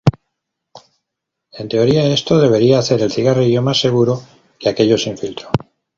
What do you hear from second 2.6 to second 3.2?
hacer el